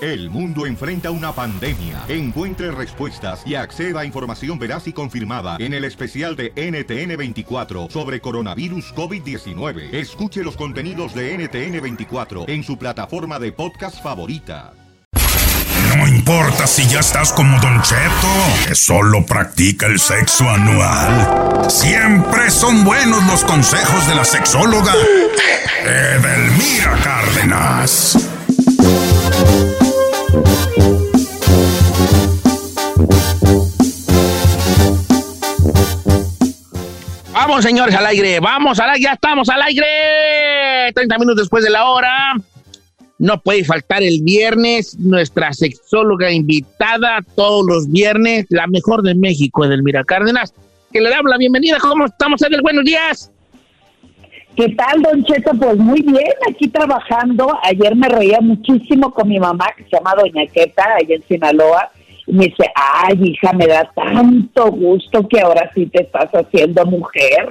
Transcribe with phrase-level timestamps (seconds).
[0.00, 2.04] El mundo enfrenta una pandemia.
[2.08, 8.20] Encuentre respuestas y acceda a información veraz y confirmada en el especial de NTN24 sobre
[8.20, 9.92] coronavirus COVID-19.
[9.92, 14.72] Escuche los contenidos de NTN24 en su plataforma de podcast favorita.
[15.94, 21.70] No importa si ya estás como Don Cheto, que solo practica el sexo anual.
[21.70, 24.94] Siempre son buenos los consejos de la sexóloga
[25.84, 28.29] Edelmira Cárdenas.
[37.32, 38.38] Vamos, señores, al aire.
[38.38, 39.04] Vamos al aire.
[39.04, 40.92] Ya estamos al aire.
[40.94, 42.34] 30 minutos después de la hora.
[43.18, 49.64] No puede faltar el viernes nuestra sexóloga invitada todos los viernes, la mejor de México,
[49.64, 50.54] Edelmira Cárdenas,
[50.90, 51.76] que le damos la bienvenida.
[51.80, 52.62] ¿Cómo estamos, Edel?
[52.62, 53.30] Buenos días.
[54.56, 55.52] ¿Qué tal, Don Cheto?
[55.58, 57.56] Pues muy bien, aquí trabajando.
[57.62, 61.90] Ayer me reía muchísimo con mi mamá, que se llama Doña Queta, allá en Sinaloa.
[62.26, 66.84] Y me dice, ay, hija, me da tanto gusto que ahora sí te estás haciendo
[66.84, 67.48] mujer.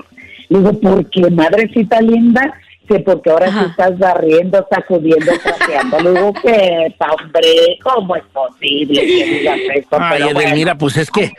[0.50, 2.54] Le digo, ¿por qué, madrecita linda?
[2.88, 6.00] Que porque ahora sí estás barriendo, sacudiendo, trapeando.
[6.00, 7.80] Le digo, ¿qué, hombre?
[7.84, 9.88] ¿Cómo es posible que digas eso?
[9.92, 10.42] Ay, Pero bueno.
[10.42, 11.32] Edelmira, pues es que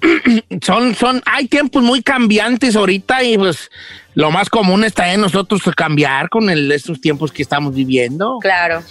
[0.62, 3.70] son, son, hay tiempos muy cambiantes ahorita y pues
[4.14, 8.38] lo más común está en nosotros cambiar con el, estos tiempos que estamos viviendo.
[8.40, 8.82] Claro.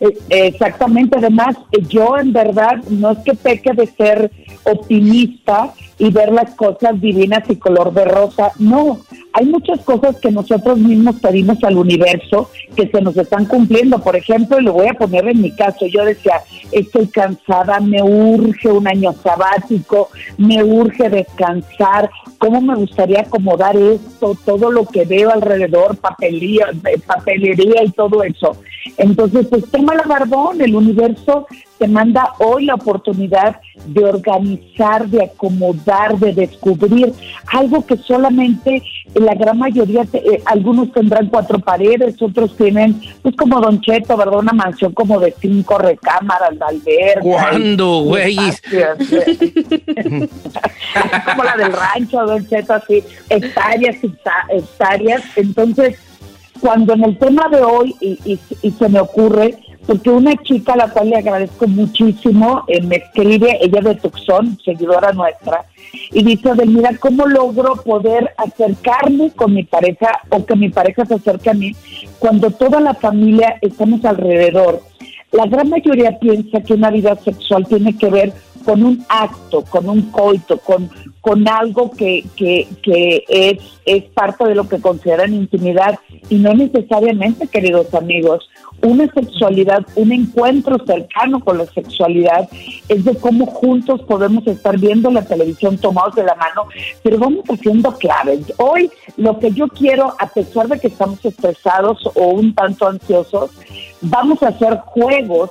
[0.00, 4.30] Eh, Exactamente, además eh, yo en verdad no es que peque de ser
[4.64, 8.98] optimista y ver las cosas divinas y color de rosa, no,
[9.32, 14.16] hay muchas cosas que nosotros mismos pedimos al universo que se nos están cumpliendo, por
[14.16, 18.68] ejemplo, y lo voy a poner en mi caso, yo decía, estoy cansada, me urge
[18.68, 25.30] un año sabático, me urge descansar, cómo me gustaría acomodar esto, todo lo que veo
[25.30, 28.56] alrededor, papelería, eh, papelería y todo eso.
[28.98, 31.46] Entonces, pues toma la barbón, el universo
[31.78, 33.56] te manda hoy la oportunidad
[33.86, 37.12] de organizar, de acomodar, de descubrir
[37.52, 38.82] algo que solamente
[39.14, 44.16] la gran mayoría, te- eh, algunos tendrán cuatro paredes, otros tienen, pues como Don Cheto,
[44.16, 44.38] ¿verdad?
[44.38, 47.20] Una mansión como de cinco recámaras, de alberca.
[47.22, 48.36] ¿Cuándo, güey?
[51.24, 53.96] como la del rancho, Don Cheto, así, hectáreas
[54.50, 55.22] hectáreas.
[55.36, 55.96] Entonces,
[56.64, 60.72] cuando en el tema de hoy, y, y- y se me ocurre, porque una chica
[60.72, 65.66] a la cual le agradezco muchísimo, eh, me escribe, ella de Tucson, seguidora nuestra,
[66.10, 71.16] y dice, mira, ¿cómo logro poder acercarme con mi pareja o que mi pareja se
[71.16, 71.72] acerque a mí
[72.18, 74.80] cuando toda la familia estamos alrededor?
[75.32, 78.32] La gran mayoría piensa que una vida sexual tiene que ver
[78.64, 84.44] con un acto, con un coito, con, con algo que, que, que es, es parte
[84.44, 85.98] de lo que consideran intimidad
[86.28, 88.48] y no necesariamente, queridos amigos.
[88.84, 92.46] Una sexualidad, un encuentro cercano con la sexualidad
[92.86, 96.66] es de cómo juntos podemos estar viendo la televisión tomados de la mano,
[97.02, 98.52] pero vamos haciendo claves.
[98.58, 103.52] Hoy lo que yo quiero, a pesar de que estamos estresados o un tanto ansiosos,
[104.02, 105.50] vamos a hacer juegos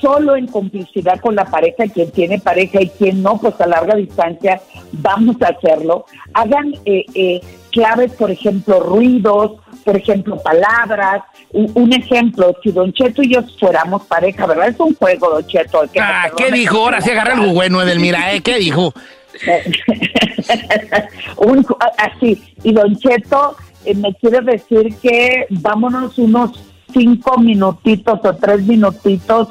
[0.00, 3.94] solo en complicidad con la pareja, quien tiene pareja y quien no, pues a larga
[3.94, 4.60] distancia
[4.92, 6.06] vamos a hacerlo.
[6.34, 7.40] Hagan eh, eh,
[7.76, 9.52] claves, por ejemplo, ruidos,
[9.84, 11.22] por ejemplo, palabras.
[11.52, 14.68] Un, un ejemplo, si Don Cheto y yo fuéramos pareja, ¿verdad?
[14.68, 15.82] Es un juego, Don Cheto.
[15.92, 16.78] que Ah, ¿qué dijo?
[16.78, 18.40] Ahora sí agarra algo bueno, Edelmira, ¿eh?
[18.40, 18.94] ¿Qué dijo?
[21.36, 21.66] Un-
[21.98, 22.42] así.
[22.62, 26.58] Y Don Cheto eh, me quiere decir que vámonos unos
[26.92, 29.48] cinco minutitos o tres minutitos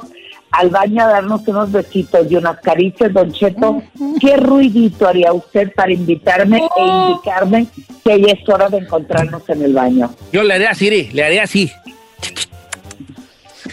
[0.58, 3.82] al baño a darnos unos besitos y unas caricias, Don Cheto.
[4.20, 7.68] ¿Qué ruidito haría usted para invitarme e indicarme
[8.04, 10.14] que ya es hora de encontrarnos en el baño?
[10.32, 11.72] Yo le haría así, le haría así.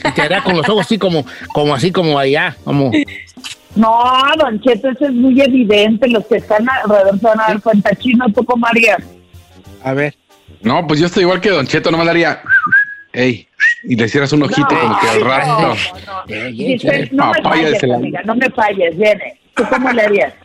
[0.05, 1.25] Y te haría con los ojos así como,
[1.55, 2.90] como así como allá, como.
[3.76, 6.08] No, Don Cheto, eso es muy evidente.
[6.08, 7.94] Los que están alrededor se van a dar cuenta.
[7.94, 8.99] Chino, ¿tú cómo harías?
[9.84, 10.14] A ver.
[10.62, 12.43] No, pues yo estoy igual que Don Cheto, no me daría.
[13.12, 13.46] Ey,
[13.84, 15.74] y le hicieras un ojito como que al rastro.
[16.26, 19.38] Dice, no me falles, amiga, no me falles, viene.
[19.54, 20.34] ¿Tú cómo le harías?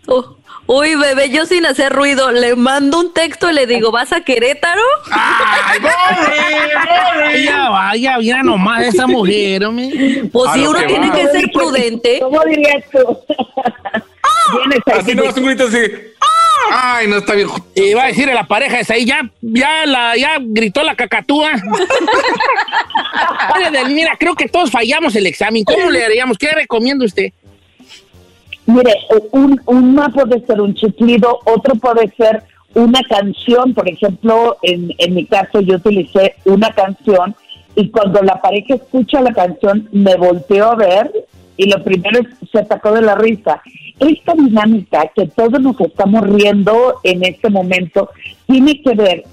[0.68, 4.12] Uh, uy, bebé, yo sin hacer ruido, le mando un texto y le digo, ¿vas
[4.12, 4.82] a Querétaro?
[5.12, 10.24] ¡Ay, pobre, Ya vaya, mira nomás esa mujer, hombre.
[10.32, 11.16] Pues sí, uno que tiene va.
[11.16, 12.20] que ser prudente.
[12.22, 13.00] ¿Cómo dirías tú?
[14.58, 15.78] Vienes Así no un grito así.
[16.72, 17.48] Ay, no está bien.
[17.76, 20.96] Y va a decirle a la pareja esa ahí, ya, ya, la, ya gritó la
[20.96, 21.52] cacatúa.
[23.72, 25.64] Delmira, creo que todos fallamos el examen.
[25.64, 26.38] ¿Cómo le haríamos?
[26.38, 27.32] ¿Qué recomienda usted?
[28.66, 28.94] Mire,
[29.32, 32.44] un, una puede ser un chiflido, otro puede ser
[32.74, 33.74] una canción.
[33.74, 37.36] Por ejemplo, en, en mi caso yo utilicé una canción
[37.76, 41.12] y cuando la pareja escucha la canción me volteó a ver
[41.58, 43.62] y lo primero es, se atacó de la risa.
[44.00, 48.10] Esta dinámica que todos nos estamos riendo en este momento
[48.46, 49.24] tiene que ver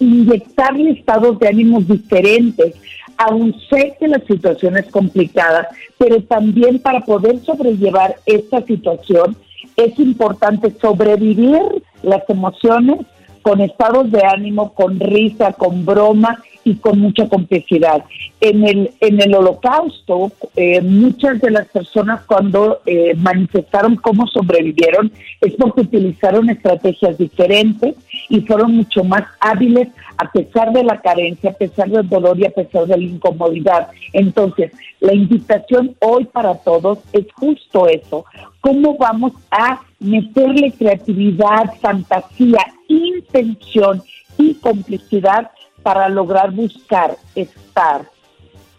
[0.00, 2.74] inyectarle estados de ánimos diferentes.
[3.16, 9.36] Aún sé que la situación es complicada, pero también para poder sobrellevar esta situación
[9.76, 11.60] es importante sobrevivir
[12.02, 12.98] las emociones
[13.42, 18.04] con estados de ánimo, con risa, con broma y con mucha complicidad.
[18.40, 25.10] En el, en el holocausto, eh, muchas de las personas cuando eh, manifestaron cómo sobrevivieron
[25.40, 27.96] es porque utilizaron estrategias diferentes
[28.28, 29.88] y fueron mucho más hábiles
[30.18, 33.88] a pesar de la carencia, a pesar del dolor y a pesar de la incomodidad.
[34.12, 38.24] Entonces, la invitación hoy para todos es justo eso.
[38.60, 44.02] ¿Cómo vamos a meterle creatividad, fantasía, intención
[44.38, 45.50] y complicidad
[45.88, 48.02] para lograr buscar, estar,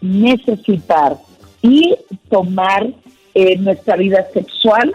[0.00, 1.16] necesitar
[1.60, 1.96] y
[2.28, 2.86] tomar
[3.34, 4.94] eh, nuestra vida sexual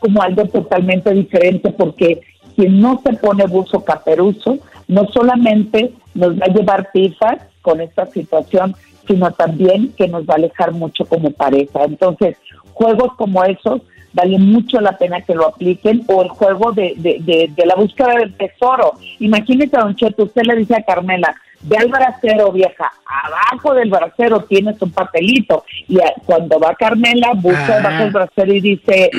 [0.00, 2.22] como algo totalmente diferente porque
[2.56, 4.58] quien no se pone buzo caperuso
[4.88, 8.74] no solamente nos va a llevar pisas con esta situación,
[9.06, 11.84] sino también que nos va a alejar mucho como pareja.
[11.84, 12.36] Entonces,
[12.72, 13.80] juegos como esos
[14.14, 17.74] vale mucho la pena que lo apliquen o el juego de, de, de, de la
[17.74, 18.92] búsqueda del tesoro.
[19.18, 24.40] Imagínese, don Cheto, usted le dice a Carmela, ve al bracero, vieja, abajo del bracero
[24.44, 27.78] tienes un papelito y a- cuando va Carmela, busca Ah.
[27.80, 29.10] abajo del bracero y dice,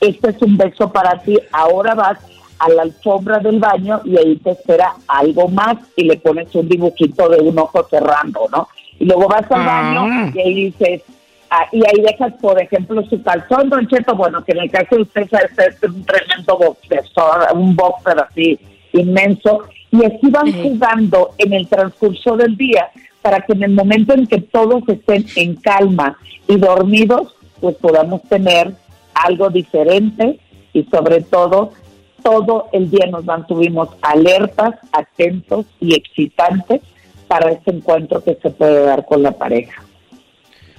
[0.00, 2.18] este es un beso para ti, ahora vas
[2.58, 6.68] a la alfombra del baño y ahí te espera algo más y le pones un
[6.68, 8.66] dibujito de un ojo cerrando, ¿no?
[8.98, 9.64] Y luego vas al Ah.
[9.66, 11.02] baño y ahí dices,
[11.50, 14.96] ah, y ahí dejas, por ejemplo, su calzón, Don Cheto, bueno, que en el caso
[14.96, 17.02] de usted es un tremendo boxer,
[17.54, 18.58] un boxer así
[18.92, 22.90] inmenso, y así van jugando en el transcurso del día
[23.22, 28.22] para que en el momento en que todos estén en calma y dormidos, pues podamos
[28.22, 28.72] tener
[29.14, 30.38] algo diferente
[30.72, 31.72] y sobre todo
[32.22, 36.82] todo el día nos mantuvimos alertas, atentos y excitantes
[37.26, 39.82] para este encuentro que se puede dar con la pareja.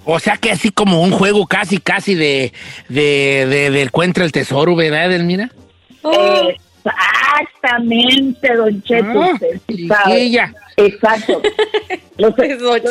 [0.05, 2.53] O sea que así como un juego casi, casi de,
[2.87, 5.49] de, de, de encuentra el tesoro, ¿verdad, Delmira?
[6.01, 6.49] Oh,
[6.83, 9.37] Exactamente, don Cheto, Ah,
[9.67, 10.37] sí.
[10.77, 11.41] Exacto.
[12.17, 12.81] Los, los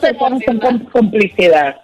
[0.00, 0.60] se emociona.
[0.60, 1.76] con complicidad.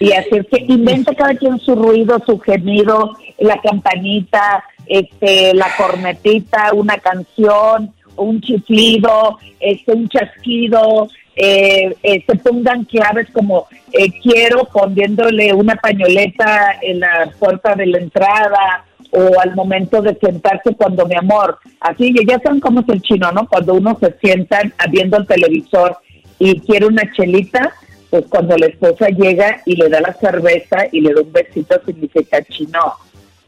[0.00, 5.68] Y así es que inventa cada quien su ruido, su gemido, la campanita, este, la
[5.76, 14.10] cornetita, una canción, un chiflido, este, un chasquido, eh, eh, se pongan claves como eh,
[14.22, 20.74] quiero poniéndole una pañoleta en la puerta de la entrada o al momento de sentarse
[20.74, 23.46] cuando mi amor, así ya saben cómo es el chino, ¿no?
[23.46, 25.98] Cuando uno se sienta viendo el televisor
[26.38, 27.70] y quiere una chelita,
[28.08, 31.78] pues cuando la esposa llega y le da la cerveza y le da un besito
[31.84, 32.94] significa chino,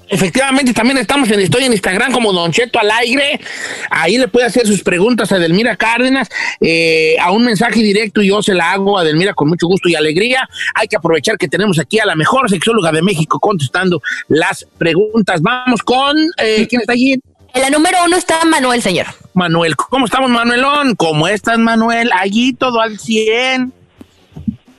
[0.09, 3.41] Efectivamente, también estamos en Estoy en Instagram como Don Cheto al aire.
[3.89, 6.29] Ahí le puede hacer sus preguntas a Edelmira Cárdenas,
[6.61, 9.89] eh, a un mensaje directo y yo se la hago a Edelmira con mucho gusto
[9.89, 10.47] y alegría.
[10.75, 15.41] Hay que aprovechar que tenemos aquí a la mejor sexóloga de México contestando las preguntas.
[15.41, 17.19] Vamos con, eh, ¿quién está allí?
[17.57, 19.07] En la número uno está Manuel, señor.
[19.33, 20.93] Manuel, ¿cómo estamos, Manuelón?
[20.95, 22.11] ¿Cómo estás, Manuel?
[22.13, 23.73] Allí todo al 100.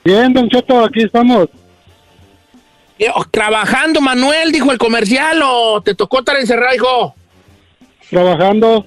[0.05, 1.49] Bien, Don Cheto, aquí estamos.
[2.97, 7.15] Eh, oh, Trabajando, Manuel, dijo el comercial, o te tocó estar encerrado, hijo.
[8.09, 8.85] Trabajando.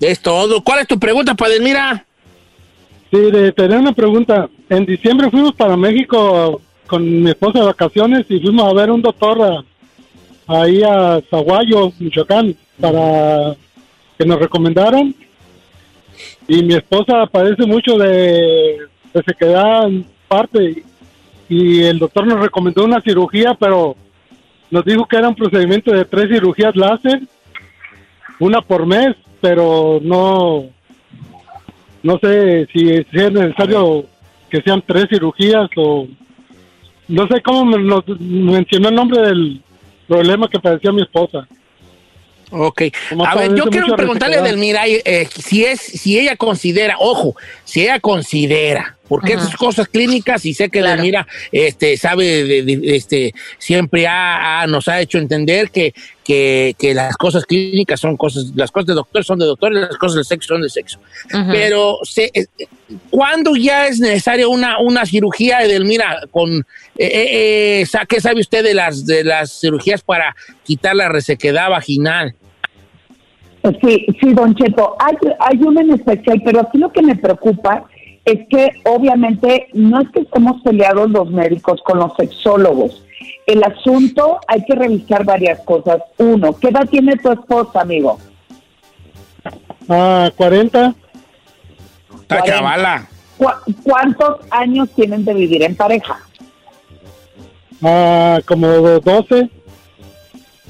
[0.00, 0.62] Es todo.
[0.62, 2.04] ¿Cuál es tu pregunta, Padelmira?
[3.10, 4.48] Sí, de tener una pregunta.
[4.68, 9.02] En diciembre fuimos para México con mi esposa de vacaciones y fuimos a ver un
[9.02, 9.64] doctor a-
[10.60, 13.54] ahí a Zaguayo, Michoacán, para
[14.18, 15.14] que nos recomendaron.
[16.46, 18.78] Y mi esposa padece mucho de,
[19.12, 20.84] de sequedad en parte
[21.48, 23.96] y el doctor nos recomendó una cirugía, pero
[24.70, 27.20] nos dijo que era un procedimiento de tres cirugías láser,
[28.40, 30.66] una por mes, pero no
[32.02, 34.04] no sé si, es necesario
[34.50, 36.06] que sean tres cirugías o
[37.08, 39.62] no sé cómo me nos mencionó el nombre del
[40.06, 41.48] problema que padecía mi esposa.
[42.50, 42.82] Ok.
[43.08, 47.36] Como A ver, yo quiero preguntarle del Mirai eh, si es, si ella considera, ojo,
[47.64, 49.42] si ella considera, porque Ajá.
[49.42, 50.96] esas cosas clínicas, y sé que Claro.
[50.96, 55.92] Delmira este, sabe, de, de- este, siempre ha, ha- nos ha hecho entender que,
[56.24, 59.76] que, que las cosas clínicas son cosas, las cosas de doctor son de doctor y
[59.80, 60.98] las cosas de sexo son de sexo.
[61.50, 62.46] Pero, se, eh,
[63.10, 66.20] ¿cuándo ya es necesaria una, una cirugía, Edelmira?
[66.30, 66.62] Con, eh,
[66.98, 70.34] eh, eh, ¿Qué sabe usted de las, de las cirugías para
[70.64, 72.34] quitar la resequedad vaginal?
[73.82, 77.84] Sí, sí, don Cheto, hay, hay uno en especial, pero aquí lo que me preocupa
[78.24, 83.02] es que obviamente no es que estemos peleados los médicos con los sexólogos.
[83.46, 85.98] El asunto hay que revisar varias cosas.
[86.18, 88.18] Uno, ¿qué edad tiene tu esposa, amigo?
[89.88, 90.94] Ah, 40,
[92.22, 92.44] Está Cuarenta.
[92.56, 93.08] chavala.
[93.36, 96.18] ¿Cu- ¿Cuántos años tienen de vivir en pareja?
[97.82, 99.50] ah, como 12.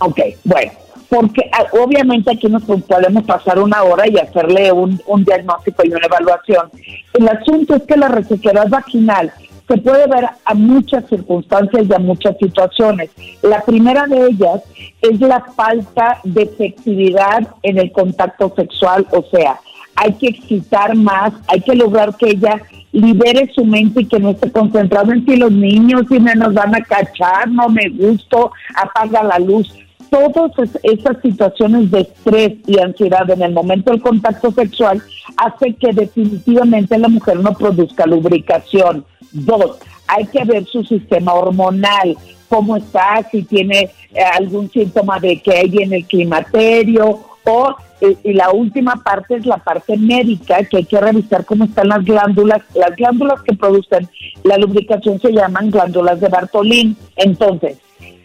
[0.00, 0.72] Ok, bueno,
[1.08, 5.90] porque ah, obviamente aquí nos podemos pasar una hora y hacerle un, un diagnóstico y
[5.90, 6.70] una evaluación.
[7.12, 9.32] El asunto es que la resequedad vaginal
[9.68, 13.10] se puede ver a muchas circunstancias y a muchas situaciones.
[13.42, 14.62] La primera de ellas
[15.00, 19.58] es la falta de efectividad en el contacto sexual, o sea,
[19.96, 22.60] hay que excitar más, hay que lograr que ella
[22.92, 26.54] libere su mente y que no esté concentrado en si los niños si me nos
[26.54, 29.72] van a cachar, no me gusto, apaga la luz.
[30.14, 35.02] Todas es- esas situaciones de estrés y ansiedad en el momento del contacto sexual
[35.36, 39.04] hace que definitivamente la mujer no produzca lubricación.
[39.32, 42.16] Dos, hay que ver su sistema hormonal,
[42.48, 48.16] cómo está, si tiene eh, algún síntoma de que hay en el climaterio o eh,
[48.22, 52.04] y la última parte es la parte médica que hay que revisar cómo están las
[52.04, 54.08] glándulas las glándulas que producen
[54.44, 57.78] la lubricación se llaman glándulas de Bartolín entonces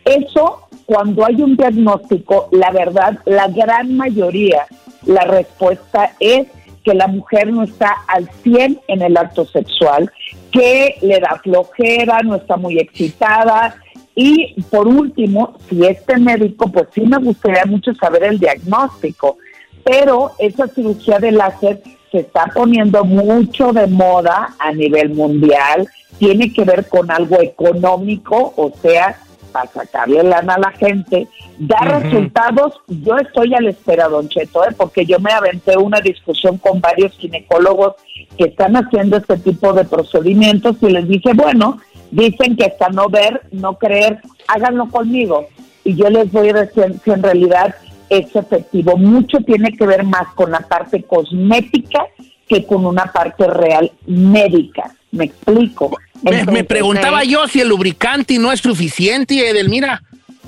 [0.05, 4.65] eso cuando hay un diagnóstico la verdad la gran mayoría
[5.05, 6.47] la respuesta es
[6.83, 10.11] que la mujer no está al 100 en el acto sexual,
[10.51, 13.75] que le da flojera, no está muy excitada.
[14.15, 19.37] Y por último, si este médico, pues sí me gustaría mucho saber el diagnóstico,
[19.83, 26.51] pero esa cirugía de láser se está poniendo mucho de moda a nivel mundial, tiene
[26.51, 29.19] que ver con algo económico, o sea,
[29.51, 31.27] para sacarle lana a la gente,
[31.57, 32.79] da resultados.
[32.87, 34.73] Yo estoy a la espera, Don Cheto, ¿eh?
[34.77, 37.95] porque yo me aventé una discusión con varios ginecólogos
[38.37, 41.79] que están haciendo este tipo de procedimientos y les dije, bueno,
[42.11, 45.47] dicen que hasta no ver, no creer, háganlo conmigo.
[45.83, 47.75] Y yo les voy a decir si en realidad
[48.09, 48.97] es efectivo.
[48.97, 52.05] Mucho tiene que ver más con la parte cosmética
[52.47, 54.95] que con una parte real médica.
[55.11, 55.91] ¿Me explico?
[56.21, 60.01] Me, preguntaba eh, yo si el lubricante no es suficiente, Edelmira.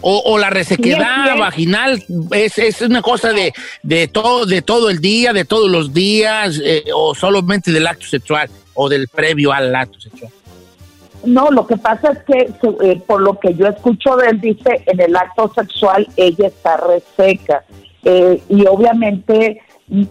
[0.04, 5.00] O, o la resequedad vaginal es, es una cosa de, de, todo, de todo el
[5.00, 9.76] día, de todos los días, eh, o solamente del acto sexual, o del previo al
[9.76, 10.32] acto sexual.
[11.24, 12.52] No, lo que pasa es que,
[12.84, 16.78] eh, por lo que yo escucho de él, dice, en el acto sexual ella está
[16.78, 17.64] reseca.
[18.04, 19.62] Eh, y obviamente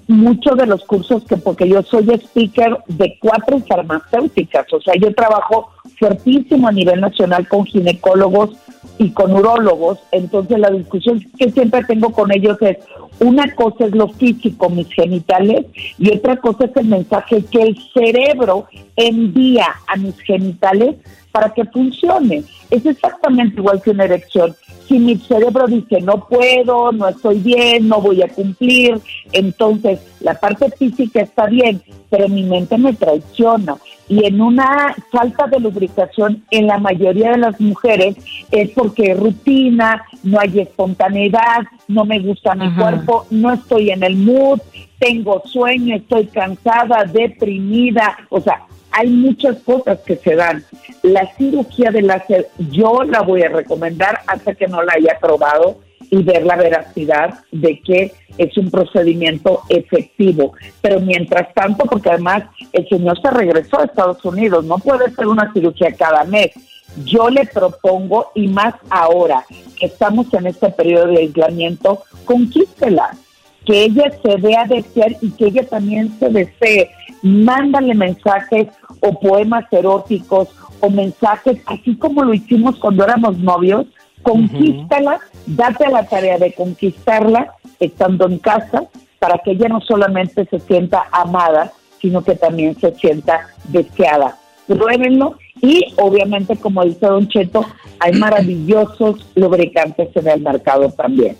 [0.08, 5.14] muchos de los cursos que, porque yo soy speaker de cuatro farmacéuticas, o sea, yo
[5.14, 8.50] trabajo fuertísimo a nivel nacional con ginecólogos
[9.00, 9.98] y con urólogos.
[10.12, 12.76] Entonces la discusión que siempre tengo con ellos es,
[13.18, 15.64] una cosa es lo físico, mis genitales,
[15.98, 18.66] y otra cosa es el mensaje que el cerebro
[18.96, 20.96] envía a mis genitales
[21.32, 22.44] para que funcione.
[22.70, 24.54] Es exactamente igual que una erección.
[24.86, 29.00] Si mi cerebro dice no puedo, no estoy bien, no voy a cumplir,
[29.32, 31.80] entonces la parte física está bien,
[32.10, 33.76] pero mi mente me traiciona.
[34.10, 38.16] Y en una falta de lubricación en la mayoría de las mujeres
[38.50, 44.16] es porque rutina, no hay espontaneidad, no me gusta mi cuerpo, no estoy en el
[44.16, 44.58] mood,
[44.98, 50.64] tengo sueño, estoy cansada, deprimida, o sea, hay muchas cosas que se dan.
[51.04, 55.78] La cirugía de láser yo la voy a recomendar hasta que no la haya probado
[56.10, 60.52] y ver la veracidad de que es un procedimiento efectivo.
[60.80, 65.28] Pero mientras tanto, porque además el señor se regresó a Estados Unidos, no puede ser
[65.28, 66.50] una cirugía cada mes.
[67.04, 69.44] Yo le propongo, y más ahora
[69.78, 73.10] que estamos en este periodo de aislamiento, conquístela,
[73.64, 76.90] que ella se vea desear y que ella también se desee.
[77.22, 78.68] Mándale mensajes
[79.00, 80.48] o poemas eróticos
[80.80, 83.86] o mensajes, así como lo hicimos cuando éramos novios,
[84.22, 88.84] conquístala, date a la tarea de conquistarla estando en casa
[89.18, 94.36] para que ella no solamente se sienta amada, sino que también se sienta deseada.
[94.66, 97.66] Pruébenlo y obviamente, como dice Don Cheto,
[97.98, 101.36] hay maravillosos lubricantes en el mercado también.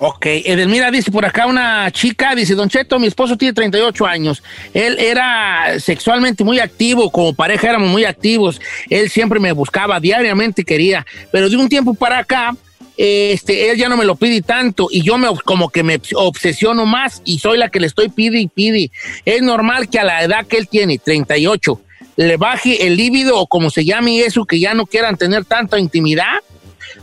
[0.00, 4.42] Ok, Edelmira dice por acá una chica, dice, Don Cheto, mi esposo tiene 38 años.
[4.74, 8.60] Él era sexualmente muy activo, como pareja éramos muy activos.
[8.90, 12.54] Él siempre me buscaba, diariamente quería, pero de un tiempo para acá,
[12.98, 16.84] este, él ya no me lo pide tanto y yo me, como que me obsesiono
[16.84, 18.90] más y soy la que le estoy pide y pide.
[19.24, 21.80] Es normal que a la edad que él tiene, 38,
[22.16, 25.78] le baje el líbido o como se llame eso, que ya no quieran tener tanta
[25.78, 26.38] intimidad.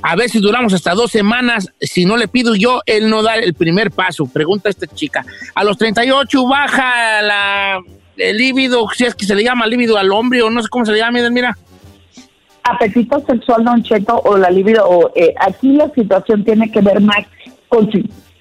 [0.01, 1.71] A veces duramos hasta dos semanas.
[1.79, 4.25] Si no le pido yo, él no da el primer paso.
[4.25, 5.25] Pregunta esta chica.
[5.53, 7.79] A los 38 baja la,
[8.17, 10.85] el líbido, si es que se le llama líbido al hombre o no sé cómo
[10.85, 11.57] se le llama, mira.
[12.67, 14.87] Apetito sexual, don Cheto, o la libido.
[14.89, 17.25] O, eh, aquí la situación tiene que ver más
[17.67, 17.89] con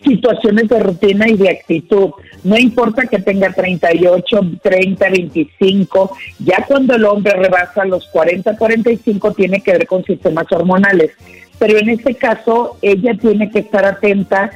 [0.03, 2.11] situaciones de rutina y de actitud.
[2.43, 9.33] No importa que tenga 38, 30, 25, ya cuando el hombre rebasa los 40, 45
[9.33, 11.13] tiene que ver con sistemas hormonales.
[11.59, 14.51] Pero en este caso ella tiene que estar atenta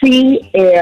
[0.00, 0.80] si eh,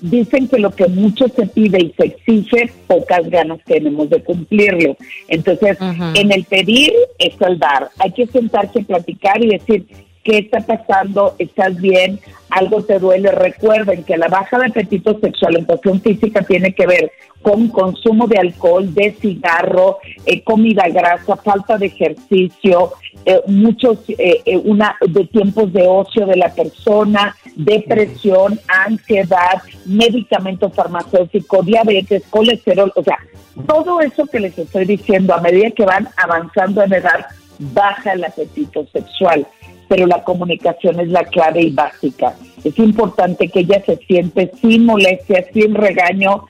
[0.00, 4.96] dicen que lo que mucho se pide y se exige, pocas ganas tenemos de cumplirlo.
[5.28, 5.78] Entonces,
[6.14, 7.90] en el pedir es el dar.
[7.98, 9.86] Hay que sentarse, platicar y decir,
[10.22, 11.34] ¿qué está pasando?
[11.38, 12.20] ¿Estás bien?
[12.50, 16.86] algo te duele, recuerden que la baja de apetito sexual en cuestión física tiene que
[16.86, 22.92] ver con consumo de alcohol, de cigarro, eh, comida grasa, falta de ejercicio,
[23.24, 31.62] eh, muchos eh, una de tiempos de ocio de la persona, depresión, ansiedad, medicamento farmacéutico,
[31.62, 33.18] diabetes, colesterol, o sea,
[33.66, 37.26] todo eso que les estoy diciendo a medida que van avanzando en edad
[37.60, 39.46] baja el apetito sexual
[39.90, 42.36] pero la comunicación es la clave y básica.
[42.62, 46.44] Es importante que ella se siente sin molestia, sin regaño,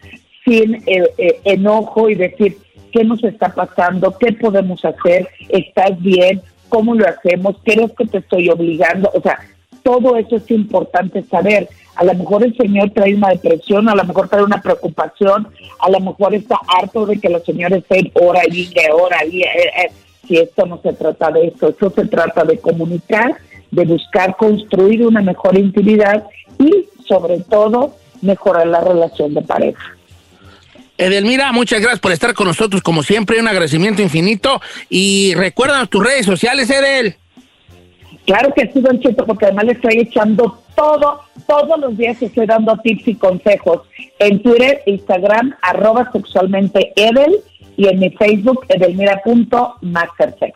[0.44, 2.58] sin eh, eh, enojo y decir
[2.92, 8.18] qué nos está pasando, qué podemos hacer, estás bien, cómo lo hacemos, creo que te
[8.18, 9.38] estoy obligando, o sea,
[9.82, 11.66] todo eso es importante saber.
[11.96, 15.48] A lo mejor el señor trae una depresión, a lo mejor trae una preocupación,
[15.78, 19.90] a lo mejor está harto de que los señores estén hora y hora y eh,
[20.30, 23.36] y esto no se trata de eso, esto se trata de comunicar,
[23.70, 26.24] de buscar construir una mejor intimidad
[26.58, 29.96] y sobre todo mejorar la relación de pareja.
[30.96, 34.60] Edelmira, muchas gracias por estar con nosotros, como siempre, un agradecimiento infinito.
[34.88, 37.16] Y recuérdanos tus redes sociales, Edel.
[38.26, 42.46] Claro que sí, Don Cheto, porque además le estoy echando todo, todos los días estoy
[42.46, 43.80] dando tips y consejos
[44.18, 47.40] en Twitter, Instagram, arroba sexualmente Edel
[47.80, 50.54] y en mi Facebook, edelmira.mastersex.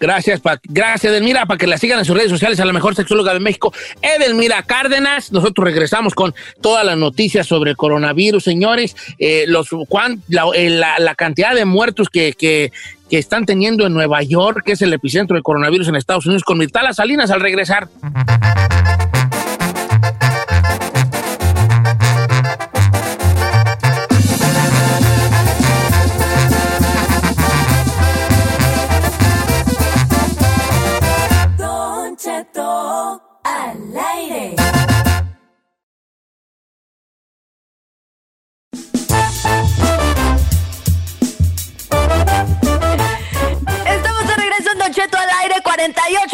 [0.00, 2.94] Gracias, pa gracias Edelmira, para que la sigan en sus redes sociales a la mejor
[2.94, 5.32] sexóloga de México, Edelmira Cárdenas.
[5.32, 8.96] Nosotros regresamos con todas las noticias sobre el coronavirus, señores.
[9.18, 12.72] Eh, los, eh, la, la, cantidad de muertos que, que,
[13.10, 16.42] que, están teniendo en Nueva York, que es el epicentro del coronavirus en Estados Unidos,
[16.42, 17.88] con Mirtala Salinas al regresar.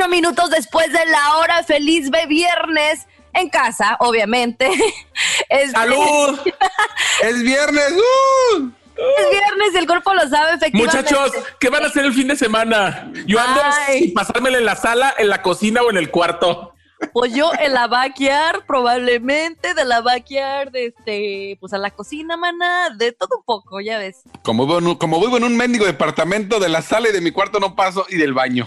[0.08, 1.62] Minutos después de la hora.
[1.62, 4.70] Feliz de viernes en casa, obviamente.
[5.72, 6.38] ¡Salud!
[7.22, 7.92] ¡Es viernes!
[7.92, 8.70] ¡Uh!
[8.96, 10.96] Es viernes y el cuerpo lo sabe, efectivamente.
[10.98, 13.10] Muchachos, ¿qué van a hacer el fin de semana?
[13.26, 14.00] Yo ando Ay.
[14.00, 16.74] sin pasármela en la sala, en la cocina o en el cuarto.
[17.14, 22.90] Pues yo en la backyard, probablemente, de la backyard, este, pues a la cocina, mana,
[22.94, 24.18] de todo un poco, ya ves.
[24.42, 27.22] Como vivo, en un, como vivo en un mendigo departamento, de la sala y de
[27.22, 28.66] mi cuarto no paso y del baño.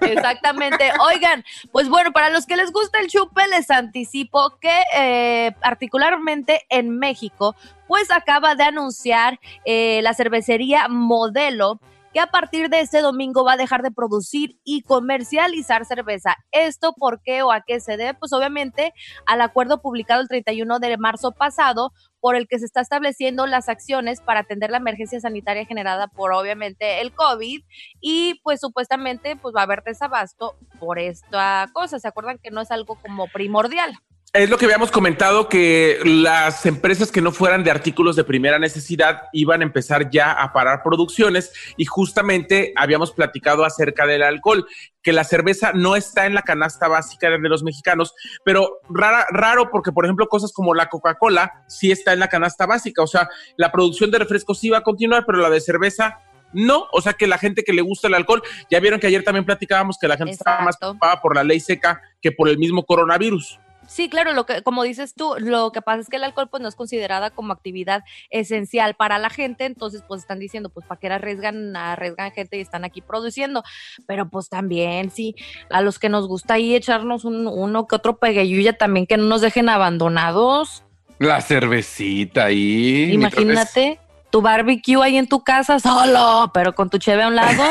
[0.00, 0.90] Exactamente.
[1.00, 6.62] Oigan, pues bueno, para los que les gusta el chupe, les anticipo que eh, particularmente
[6.68, 7.54] en México,
[7.86, 11.80] pues acaba de anunciar eh, la cervecería Modelo
[12.12, 16.36] que a partir de este domingo va a dejar de producir y comercializar cerveza.
[16.50, 18.14] ¿Esto por qué o a qué se debe?
[18.14, 18.92] Pues obviamente
[19.26, 23.68] al acuerdo publicado el 31 de marzo pasado por el que se está estableciendo las
[23.68, 27.62] acciones para atender la emergencia sanitaria generada por obviamente el COVID
[28.00, 31.98] y pues supuestamente pues va a haber desabasto por esta cosa.
[31.98, 33.98] ¿Se acuerdan que no es algo como primordial?
[34.32, 38.60] Es lo que habíamos comentado, que las empresas que no fueran de artículos de primera
[38.60, 44.68] necesidad iban a empezar ya a parar producciones y justamente habíamos platicado acerca del alcohol,
[45.02, 48.14] que la cerveza no está en la canasta básica de los mexicanos,
[48.44, 52.66] pero rara, raro porque, por ejemplo, cosas como la Coca-Cola sí está en la canasta
[52.66, 56.20] básica, o sea, la producción de refrescos sí va a continuar, pero la de cerveza
[56.52, 59.24] no, o sea que la gente que le gusta el alcohol, ya vieron que ayer
[59.24, 62.58] también platicábamos que la gente estaba más preocupada por la ley seca que por el
[62.58, 63.58] mismo coronavirus.
[63.90, 66.62] Sí, claro, lo que, como dices tú, lo que pasa es que el alcohol pues
[66.62, 71.00] no es considerada como actividad esencial para la gente, entonces pues están diciendo pues para
[71.00, 73.64] qué arriesgan, arriesgan gente y están aquí produciendo,
[74.06, 75.34] pero pues también sí,
[75.70, 79.24] a los que nos gusta ahí echarnos un, uno que otro pegueyuya también que no
[79.24, 80.84] nos dejen abandonados,
[81.18, 83.10] La cervecita ahí.
[83.12, 83.98] imagínate
[84.30, 87.64] tu barbecue ahí en tu casa solo, pero con tu cheve a un lado.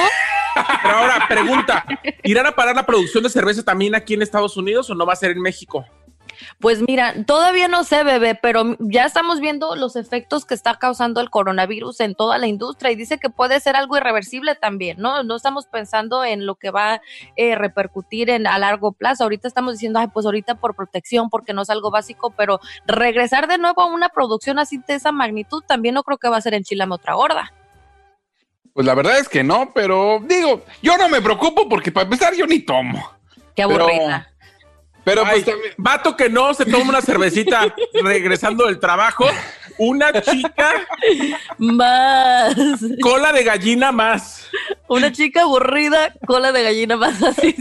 [0.84, 1.86] Pero ahora, pregunta,
[2.24, 5.14] ¿irán a parar la producción de cerveza también aquí en Estados Unidos o no va
[5.14, 5.86] a ser en México?
[6.60, 11.22] Pues mira, todavía no sé, bebé, pero ya estamos viendo los efectos que está causando
[11.22, 15.24] el coronavirus en toda la industria y dice que puede ser algo irreversible también, ¿no?
[15.24, 17.02] No estamos pensando en lo que va a
[17.36, 19.24] eh, repercutir en, a largo plazo.
[19.24, 23.48] Ahorita estamos diciendo, ay, pues ahorita por protección, porque no es algo básico, pero regresar
[23.48, 26.42] de nuevo a una producción así de esa magnitud también no creo que va a
[26.42, 27.54] ser en Chilame otra gorda.
[28.74, 32.34] Pues la verdad es que no, pero digo, yo no me preocupo porque para empezar
[32.36, 33.12] yo ni tomo.
[33.56, 34.30] Qué aburrida.
[34.30, 34.39] Pero
[35.26, 39.26] Ay, pues también- vato que no se toma una cervecita regresando del trabajo,
[39.78, 40.74] una chica
[41.58, 42.56] Más.
[43.02, 44.48] cola de gallina más.
[44.88, 47.56] Una chica aburrida, cola de gallina más así.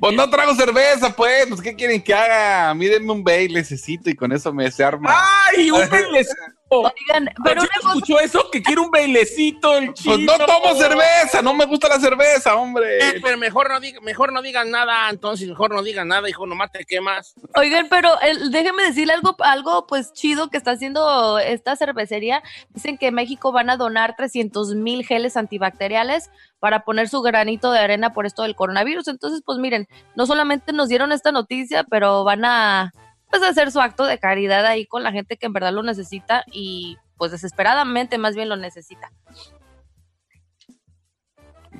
[0.00, 1.46] Pues no trago cerveza, pues.
[1.48, 2.74] pues ¿Qué quieren que haga?
[2.74, 5.14] Mídenme un necesito y con eso me se arma.
[5.48, 6.34] ¡Ay, un bailecito!
[6.80, 8.50] Oigan, pero ¿Pero una cosa- escuchó eso?
[8.50, 10.14] Que quiere un bailecito el chino.
[10.14, 12.98] Pues no tomo cerveza, no me gusta la cerveza, hombre.
[12.98, 16.46] Eh, pero mejor no, diga, mejor no digan nada, entonces mejor no digan nada, hijo,
[16.46, 17.34] nomás te quemas.
[17.56, 22.42] Oigan, pero el- déjenme decirle algo, algo pues chido que está haciendo esta cervecería.
[22.70, 27.72] Dicen que en México van a donar 300 mil geles antibacteriales para poner su granito
[27.72, 29.08] de arena por esto del coronavirus.
[29.08, 32.92] Entonces, pues miren, no solamente nos dieron esta noticia, pero van a
[33.32, 36.44] pues hacer su acto de caridad ahí con la gente que en verdad lo necesita
[36.52, 39.10] y pues desesperadamente más bien lo necesita.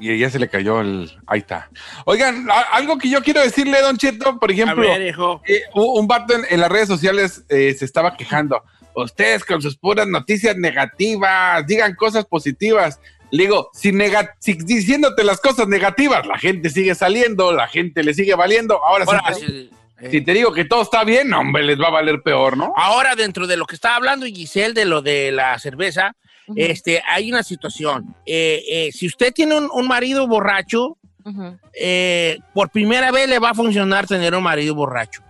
[0.01, 1.11] Y ya se le cayó el.
[1.27, 1.71] Ahí está.
[2.07, 5.43] Oigan, a- algo que yo quiero decirle, Don Cheto, por ejemplo, ver, hijo.
[5.47, 8.63] eh, un vato en, en las redes sociales eh, se estaba quejando.
[8.97, 13.01] Ustedes con sus puras noticias negativas, digan cosas positivas.
[13.31, 18.03] Le digo, si, nega- si diciéndote las cosas negativas, la gente sigue saliendo, la gente
[18.03, 18.83] le sigue valiendo.
[18.85, 19.71] Ahora, Ahora, si, sí,
[20.03, 22.73] eh, si te digo que todo está bien, hombre, les va a valer peor, ¿no?
[22.77, 26.17] ahora dentro de lo que estaba hablando Giselle de lo de la cerveza,
[26.49, 28.17] Ujú, este, hay una situación.
[28.27, 31.57] Eh, eh, si usted tiene un, un marido borracho, ujú.
[31.73, 35.23] eh, por primera vez le va a funcionar tener un marido borracho.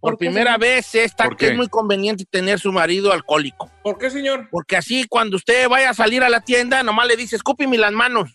[0.00, 3.70] Por ¿Por primera vez está ¿Por que es muy conveniente tener su marido alcohólico.
[3.84, 4.48] ¿Por qué, señor?
[4.50, 7.92] Porque así cuando usted vaya a salir a la tienda, nomás le dice, escúpeme las
[7.92, 8.32] manos.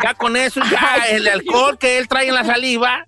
[0.00, 3.04] Ya con eso, ya el alcohol que él trae en la saliva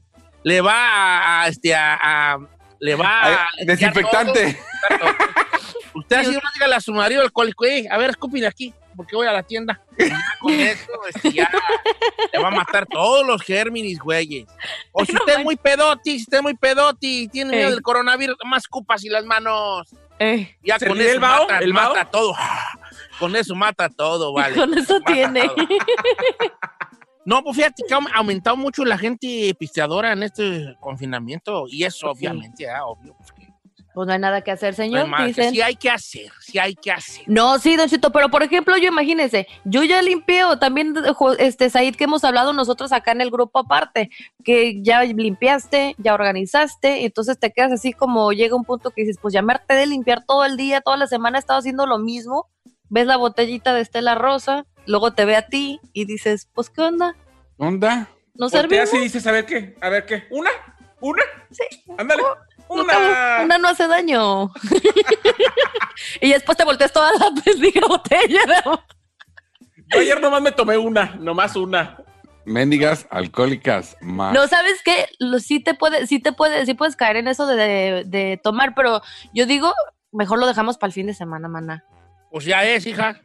[0.49, 1.99] le va a, a, este, a,
[2.33, 2.39] a-
[2.81, 3.49] le va a...
[3.67, 4.59] Desinfectante.
[4.99, 5.11] todo.
[5.95, 9.27] Usted así no dígale a su marido alcohólico, "Ey, a ver, escúpile aquí, porque voy
[9.27, 9.81] a la tienda.
[10.41, 11.51] Con eso, este, ya
[12.33, 14.47] le va a matar todos los gérmenes, güeyes.
[14.93, 17.69] O si No usted es muy pedoti, si usted es muy pedoti y tiene miedo
[17.69, 17.75] Ey.
[17.75, 19.89] del coronavirus, más escupas y las manos.
[20.21, 22.35] Eh, Ya ¿Se con eso el mata, ¿El mata todo.
[23.19, 24.55] Con eso mata todo, vale.
[24.55, 25.51] Con eso Mata tiene.
[27.29, 32.11] No, pues fíjate que ha aumentado mucho la gente pisteadora en este confinamiento y eso
[32.11, 33.15] obviamente, ah, obvio.
[33.19, 33.49] pues, que-
[33.93, 35.09] Pues no hay nada que hacer, señor.
[35.09, 35.51] No dicen.
[35.53, 37.25] sí hay que hacer, sí hay que hacer.
[37.27, 41.33] No, sí, Don Chito, pero por ejemplo, yo imagínense, yo ya limpié, o también, jo-
[41.33, 44.09] este, Said, que hemos hablado nosotros acá en el grupo aparte,
[44.45, 49.19] que ya limpiaste, ya organizaste, entonces te quedas así como llega un punto que dices,
[49.21, 51.85] pues ya me harté de limpiar todo el día, toda la semana he estado haciendo
[51.85, 52.47] lo mismo,
[52.89, 56.81] ves la botellita de Estela Rosa, luego te ve a ti y dices, pues, ¿qué
[56.83, 57.15] onda?
[57.59, 58.09] ¿Onda?
[58.35, 58.95] ¿Nos Volteas servimos?
[58.95, 60.25] y dices, a ver qué, a ver qué.
[60.31, 60.51] ¿Una?
[61.01, 61.23] ¿Una?
[61.51, 61.65] Sí.
[61.97, 62.23] Ándale.
[62.23, 63.41] No, Una.
[63.45, 64.51] una no hace daño.
[66.21, 68.41] y después te volteas toda la bendiga botella.
[68.65, 68.83] ¿no?
[69.93, 71.99] Yo ayer nomás me tomé una, nomás una.
[72.45, 74.33] Mendigas alcohólicas más.
[74.33, 75.07] No, ¿sabes qué?
[75.19, 78.41] Lo, sí te puede, sí te puede, sí puedes caer en eso de, de- de
[78.43, 79.03] tomar, pero
[79.35, 79.73] yo digo,
[80.13, 81.85] mejor lo dejamos para el fin de semana, mana.
[82.31, 83.21] Pues ya es, hija.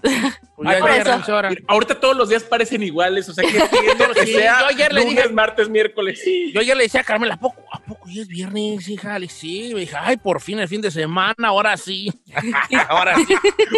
[0.00, 1.50] Pues Ay, ahora.
[1.68, 3.52] Ahorita todos los días parecen iguales, o sea que
[4.14, 6.22] que Sí, sea yo ayer le lunes, dije- martes, miércoles.
[6.54, 9.18] Yo ya le decía a Carmela, ¿a poco, ¿a poco ya es viernes, hija?
[9.18, 12.10] Le dije, sí, me dije, ay, por fin el fin de semana, ahora sí.
[12.88, 13.26] ahora sí.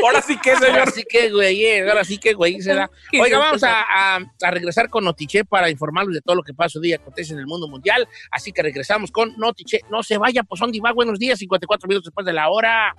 [0.04, 0.90] Ahora sí que, Ahora señor.
[0.92, 2.90] sí que, güey, eh, ahora sí que, güey, se da.
[3.20, 6.78] Oiga, vamos a, a- a regresar con Notiche para informarles de todo lo que pasa
[6.78, 8.06] hoy día acontece en el mundo mundial.
[8.30, 9.80] Así que regresamos con Notiche.
[9.90, 10.92] No se vaya, pues son va.
[10.92, 12.94] Buenos días, 54 minutos después de la hora.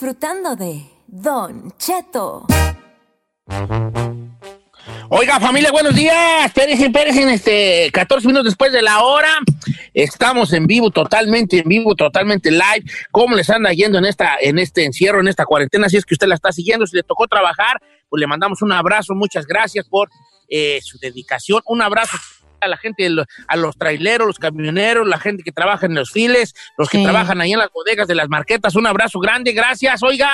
[0.00, 2.46] Disfrutando de Don Cheto.
[5.08, 6.46] Oiga, familia, buenos días.
[6.46, 9.38] Espérense, espérense, este, 14 minutos después de la hora.
[9.92, 12.84] Estamos en vivo, totalmente en vivo, totalmente live.
[13.10, 15.88] ¿Cómo les anda yendo en esta, en este encierro, en esta cuarentena?
[15.88, 18.70] Si es que usted la está siguiendo, si le tocó trabajar, pues le mandamos un
[18.70, 19.16] abrazo.
[19.16, 20.10] Muchas gracias por
[20.48, 21.60] eh, su dedicación.
[21.66, 22.16] Un abrazo
[22.60, 26.10] a la gente, de a los traileros, los camioneros, la gente que trabaja en los
[26.10, 27.04] files, los que Sí.
[27.04, 28.74] trabajan ahí en las bodegas de las marquetas.
[28.76, 30.02] Un abrazo grande, gracias.
[30.02, 30.28] Oiga.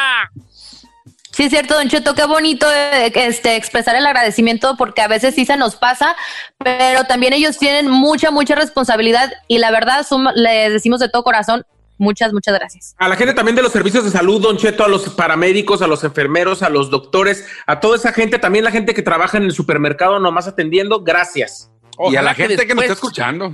[1.30, 5.34] Sí, es cierto, Don Cheto, qué bonito eh, este, expresar el agradecimiento porque a veces
[5.34, 6.14] sí se nos pasa,
[6.58, 11.24] pero también ellos tienen mucha, mucha responsabilidad y la verdad suma- les decimos de todo
[11.24, 11.64] corazón,
[11.98, 12.94] muchas, muchas gracias.
[12.98, 15.88] A la gente también de los servicios de salud, Don Cheto, a los paramédicos, a
[15.88, 19.42] los enfermeros, a los doctores, a toda esa gente, también la gente que trabaja en
[19.42, 21.68] el supermercado nomás atendiendo, gracias.
[22.11, 23.52] Y a la gente que, nos después- está escuchando.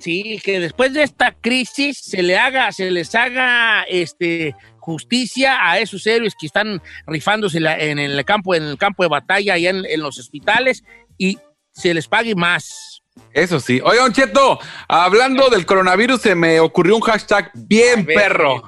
[0.00, 5.80] Sí, que después de esta crisis se le haga, se les haga este justicia a
[5.80, 9.84] esos héroes que están rifándose en el campo, en el campo de batalla, allá en,
[9.84, 10.84] en los hospitales,
[11.18, 11.36] y
[11.72, 13.02] se les pague más.
[13.32, 13.80] Eso sí.
[13.84, 18.62] Oye, Don Cheto, hablando del coronavirus, se me ocurrió un hashtag bien ver, perro.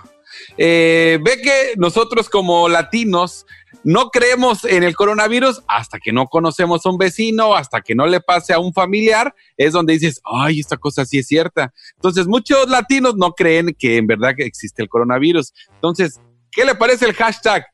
[0.59, 3.46] Eh, ve que nosotros como latinos
[3.85, 8.07] no creemos en el coronavirus hasta que no conocemos a un vecino, hasta que no
[8.07, 11.73] le pase a un familiar, es donde dices, ay, esta cosa sí es cierta.
[11.97, 15.53] Entonces, muchos latinos no creen que en verdad que existe el coronavirus.
[15.75, 17.66] Entonces, ¿qué le parece el hashtag?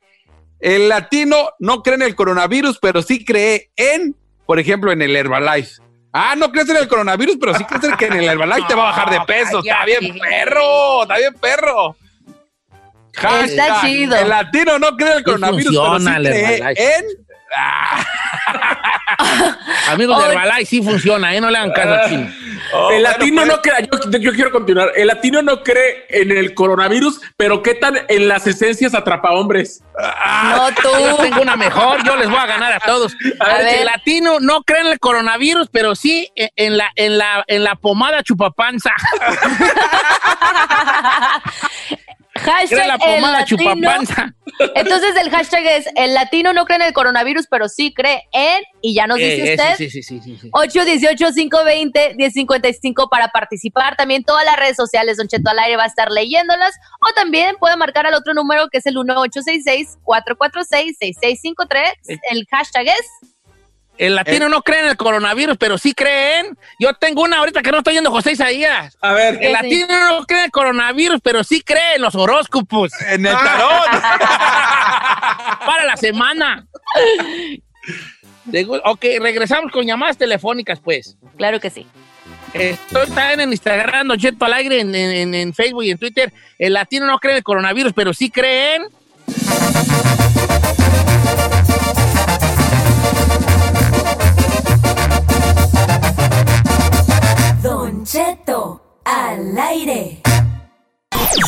[0.61, 4.16] El latino no cree en el coronavirus, pero sí cree en,
[4.47, 5.83] por ejemplo, en el Herbalife.
[6.12, 8.75] Ah, no crees en el coronavirus, pero sí crees en que en el Herbalife te
[8.75, 9.59] va a bajar de peso.
[9.59, 11.03] Está bien, perro.
[11.03, 11.97] Está bien, perro.
[13.16, 14.16] Está chido.
[14.16, 16.57] El latino no cree en el coronavirus, pero sí funciona el cree
[16.98, 17.05] en...
[17.59, 18.05] Ah,
[19.88, 20.33] Amigos de.
[20.33, 21.40] Herbalife, sí funciona, ¿eh?
[21.40, 22.31] No le hagan caso al chino.
[22.74, 26.05] oh, el bueno, latino pues, no cree, yo, yo quiero continuar, el latino no cree
[26.11, 29.83] en el coronavirus, pero ¿qué tal en las esencias atrapahombres?
[30.44, 30.88] No tú.
[30.98, 33.16] Yo tengo una mejor, yo les voy a ganar a todos.
[33.40, 33.74] A A ver, ver.
[33.79, 37.64] el latino no cree en el coronavirus, pero sí en, en la, en, la, en
[37.64, 38.90] la pomada chupapanza.
[42.37, 44.35] La Hashtag pomada chupapanza.
[44.75, 48.62] Entonces el hashtag es el latino no cree en el coronavirus, pero sí cree en,
[48.81, 49.77] y ya nos dice Eh, eh, usted.
[49.77, 50.51] sí, sí, sí, sí, sí.
[50.51, 53.96] 818-520-1055 para participar.
[53.96, 56.75] También todas las redes sociales, Don Cheto al aire va a estar leyéndolas.
[57.01, 61.92] O también puede marcar al otro número que es el 1866-446-6653.
[62.31, 63.07] El hashtag es.
[63.98, 66.56] El latino no cree en el coronavirus, pero sí creen.
[66.78, 68.96] Yo tengo una ahorita que no estoy yendo José Isaías.
[69.00, 72.92] A ver, El latino no cree en el coronavirus, pero sí cree en los horóscopos.
[73.09, 73.87] En el tarot.
[75.66, 76.66] Para la semana.
[78.85, 81.16] Ok, regresamos con llamadas telefónicas, pues.
[81.37, 81.87] Claro que sí.
[82.52, 86.32] Estoy también en Instagram, Don Cheto al aire, en, en- en Facebook y en Twitter.
[86.59, 88.85] El latino no cree en el coronavirus, pero sí creen.
[98.07, 100.21] Cheto al aire.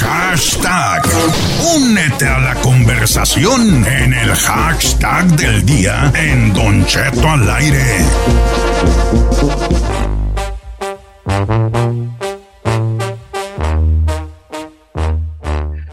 [0.01, 1.05] Hashtag.
[1.77, 7.99] Únete a la conversación en el hashtag del día en Doncheto al aire.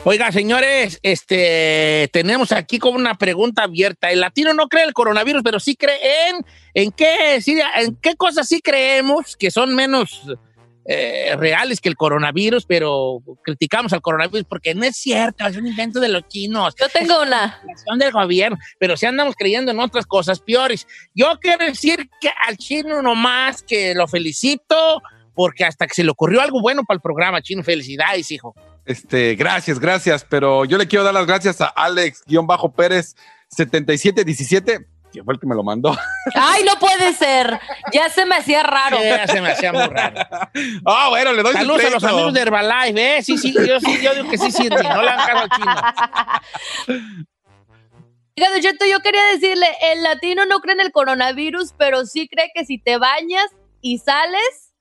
[0.03, 4.09] Oiga, señores, este, tenemos aquí como una pregunta abierta.
[4.09, 8.61] El latino no cree el coronavirus, pero sí creen en qué, en qué cosas sí
[8.61, 10.23] creemos que son menos
[10.85, 15.67] eh, reales que el coronavirus, pero criticamos al coronavirus porque no es cierto, es un
[15.67, 16.75] invento de los chinos.
[16.79, 17.59] Yo tengo una.
[17.87, 20.87] Son del gobierno, pero si andamos creyendo en otras cosas peores.
[21.13, 25.01] Yo quiero decir que al chino nomás que lo felicito
[25.33, 28.55] porque hasta que se le ocurrió algo bueno para el programa, chino, felicidades, hijo.
[28.85, 33.15] Este, gracias, gracias, pero yo le quiero dar las gracias a Alex-Pérez
[33.49, 35.97] 7717, que fue el que me lo mandó.
[36.35, 37.59] Ay, no puede ser.
[37.93, 38.97] Ya se me hacía raro.
[39.01, 40.15] Ya se me hacía muy raro.
[40.85, 43.23] Ah, bueno, le doy Saludos a los amigos de Herbalife, ¿eh?
[43.23, 45.75] Sí, sí, yo sí, yo digo que sí sirve, no le caso al chino.
[48.37, 52.65] Oiga, yo quería decirle, el latino no cree en el coronavirus, pero sí cree que
[52.65, 53.45] si te bañas
[53.81, 54.73] y sales,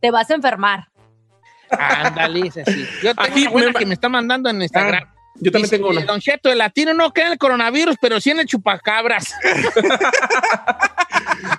[0.00, 0.88] te vas a enfermar.
[1.70, 2.62] Ándale, sí.
[3.02, 5.04] Yo tengo Aquí una buena me- que me está mandando en Instagram.
[5.06, 6.02] Ah, yo también tengo una.
[6.04, 9.32] Don Cheto, el latino no cree en el coronavirus, pero sí en el chupacabras.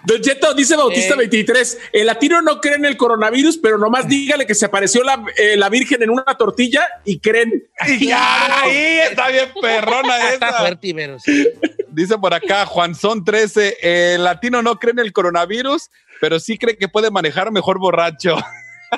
[0.06, 1.18] Don Cheto, dice Bautista Eh.
[1.18, 5.24] 23, el latino no cree en el coronavirus, pero nomás dígale que se apareció la,
[5.38, 7.68] eh, la Virgen en una tortilla y creen.
[7.88, 10.60] Y ya, ahí está bien perrona Está esa.
[10.60, 11.48] fuerte, pero sí.
[11.90, 13.78] Dice por acá Juanzón 13,
[14.16, 15.90] el latino no cree en el coronavirus,
[16.22, 18.36] pero sí cree que puede manejar mejor borracho.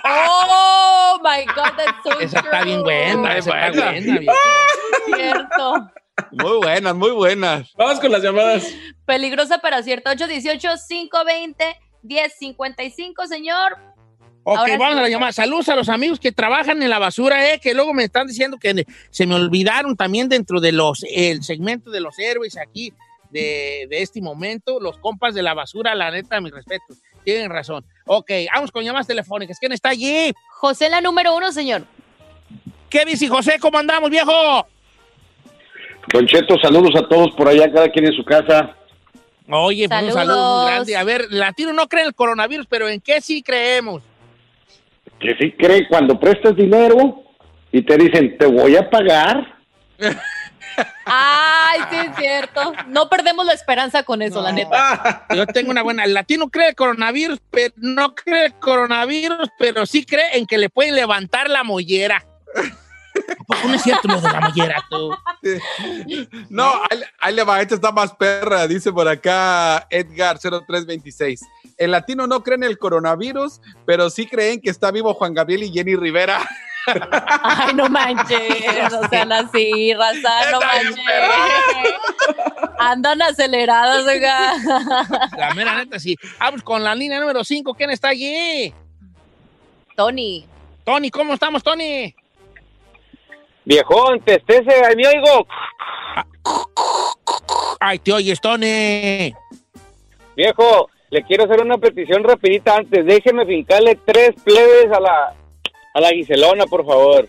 [0.03, 0.80] Oh
[1.21, 3.91] my God, that's so Esa está bien buena, esa está buena.
[3.91, 4.19] buena.
[4.19, 4.33] viejo.
[5.15, 5.91] cierto.
[6.31, 7.73] Muy buenas, muy buenas.
[7.75, 8.67] Vamos con las llamadas.
[9.05, 10.13] Peligrosa pero cierta.
[12.03, 13.77] 818-520-1055, señor.
[14.43, 14.99] Ok, Ahora vamos sí.
[14.99, 15.31] a la llamada.
[15.31, 18.57] Saludos a los amigos que trabajan en la basura, eh, que luego me están diciendo
[18.59, 22.91] que se me olvidaron también dentro de los el segmento de los héroes aquí
[23.29, 26.97] de, de este momento, los compas de la basura, la neta, mis respetos.
[27.23, 27.83] Tienen razón.
[28.05, 29.57] Ok, vamos con llamadas telefónicas.
[29.59, 30.33] ¿Quién está allí?
[30.49, 31.83] José, la número uno, señor.
[32.89, 33.57] ¿Qué dice José?
[33.59, 34.67] ¿Cómo andamos, viejo?
[36.11, 38.75] Don Cheto, saludos a todos por allá, cada quien en su casa.
[39.49, 40.27] Oye, pues un Saludos.
[40.27, 40.95] saludo muy grande.
[40.97, 44.01] A ver, latino no cree en el coronavirus, pero ¿en qué sí creemos?
[45.19, 47.23] Que sí cree cuando prestas dinero
[47.71, 49.57] y te dicen, te voy a pagar.
[51.05, 52.73] Ay, sí es cierto.
[52.87, 55.25] No perdemos la esperanza con eso, la neta.
[55.35, 56.03] Yo tengo una buena.
[56.03, 60.57] El latino cree el coronavirus, pero no cree el coronavirus, pero sí cree en que
[60.57, 62.25] le pueden levantar la mollera.
[63.39, 65.11] ¿A poco no es cierto lo de la mollera, tú?
[66.49, 71.41] No, ahí, ahí le va, esta está más perra, dice por acá Edgar 0326.
[71.77, 75.63] El latino no cree en el coronavirus, pero sí creen que está vivo Juan Gabriel
[75.63, 76.39] y Jenny Rivera.
[77.43, 78.93] Ay, no manches.
[78.93, 81.05] O sea, así, raza, no manches.
[82.79, 84.53] Andan aceleradas, oiga.
[85.37, 86.15] La mera neta, sí.
[86.39, 87.73] Vamos con la línea número 5.
[87.73, 88.73] ¿Quién está allí?
[89.95, 90.45] Tony.
[90.83, 92.15] Tony, ¿cómo estamos, Tony?
[93.63, 95.47] Viejón, testese, ahí me oigo.
[97.79, 99.33] Ay, te oyes, Tony.
[100.35, 103.05] Viejo, le quiero hacer una petición rapidita antes.
[103.05, 105.35] Déjeme fincarle tres plebes a la,
[105.93, 107.27] a la Giselona, por favor.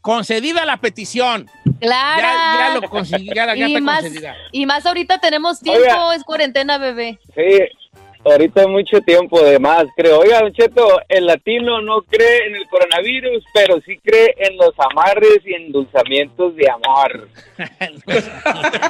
[0.00, 1.48] Concedida la petición.
[1.80, 2.20] Clara.
[2.20, 4.36] Ya, ya lo conseguí, ya, ya y, está más, concedida.
[4.52, 6.14] y más ahorita tenemos tiempo, Oiga.
[6.14, 7.18] es cuarentena, bebé.
[7.34, 7.58] Sí,
[8.24, 10.20] ahorita mucho tiempo de más, creo.
[10.20, 14.72] Oiga, Don Cheto, el latino no cree en el coronavirus, pero sí cree en los
[14.78, 17.28] amarres y endulzamientos de amor.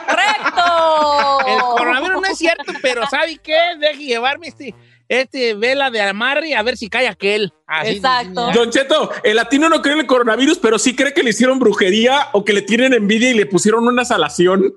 [0.06, 1.40] ¡Correcto!
[1.46, 3.58] El coronavirus no es cierto, pero ¿sabe qué?
[3.78, 4.74] Deje llevarme este,
[5.08, 7.52] este vela de amarre a ver si cae aquel.
[7.66, 8.50] Así, Exacto.
[8.52, 11.58] Don Cheto, el latino no cree en el coronavirus, pero sí cree que le hicieron
[11.58, 14.74] brujería o que le tienen envidia y le pusieron una salación.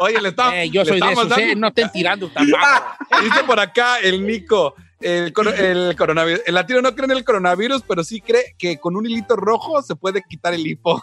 [0.00, 0.54] Oye, le estamos.
[0.54, 2.58] Eh, yo le soy de esos, eh, dando- no estén tirando tampoco.
[3.22, 4.74] Dice por acá el Nico.
[5.02, 6.42] El, coro- el coronavirus.
[6.46, 9.82] El latino no cree en el coronavirus, pero sí cree que con un hilito rojo
[9.82, 11.00] se puede quitar el hipo.